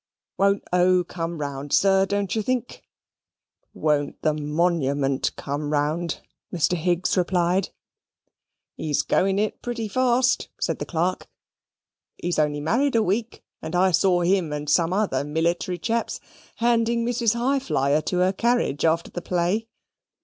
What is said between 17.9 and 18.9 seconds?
to her carriage